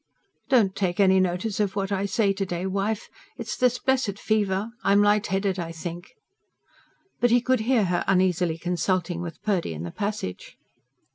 [0.49, 3.07] "Don't take any notice of what I say to day, wife.
[3.37, 4.71] It's this blessed fever....
[4.83, 6.13] I'm light headed, I think."
[7.19, 10.57] But he could hear her uneasily consulting with Purdy in the passage.